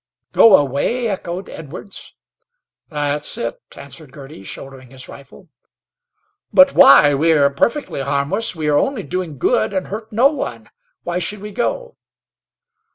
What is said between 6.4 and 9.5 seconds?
"But why? We are perfectly harmless; we are only doing